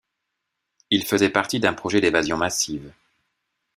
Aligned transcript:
Il 0.89 1.03
faisait 1.05 1.29
partie 1.29 1.59
d'un 1.59 1.73
projet 1.75 2.01
d'évasion 2.01 2.35
massive. 2.35 2.91